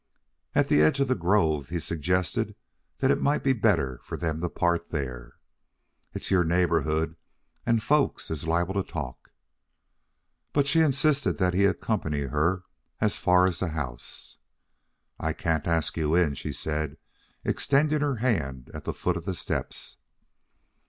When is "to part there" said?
4.41-5.35